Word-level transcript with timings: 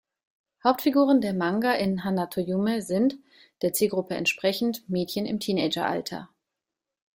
Hauptfiguren 0.63 1.21
der 1.21 1.35
Manga 1.35 1.73
in 1.73 2.03
"Hana 2.03 2.25
to 2.25 2.41
Yume" 2.41 2.81
sind, 2.81 3.19
der 3.61 3.71
Zielgruppe 3.71 4.15
entsprechend, 4.15 4.89
Mädchen 4.89 5.27
im 5.27 5.39
Teenager-Alter. 5.39 6.27